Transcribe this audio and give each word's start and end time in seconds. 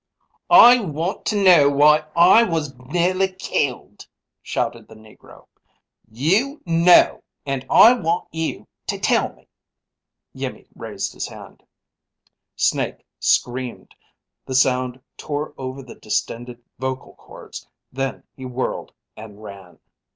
"I 0.49 0.79
want 0.79 1.25
to 1.27 1.35
know 1.43 1.69
why 1.69 2.05
I 2.15 2.41
was 2.41 2.73
nearly 2.75 3.27
killed," 3.31 4.07
shouted 4.41 4.87
the 4.87 4.95
Negro. 4.95 5.45
"You 6.11 6.59
know 6.65 7.21
and 7.45 7.67
I 7.69 7.93
want 7.93 8.27
you 8.31 8.67
to 8.87 8.97
tell 8.97 9.31
me!" 9.33 9.47
Iimmi 10.35 10.65
raised 10.73 11.13
his 11.13 11.27
hand. 11.27 11.61
Snake 12.55 13.05
screamed. 13.19 13.93
The 14.47 14.55
sound 14.55 14.99
tore 15.17 15.53
over 15.55 15.83
the 15.83 15.93
distended 15.93 16.63
vocal 16.79 17.13
cords. 17.13 17.67
Then 17.93 18.23
he 18.35 18.43
whirled 18.43 18.91
and 19.15 19.43
ran. 19.43 19.77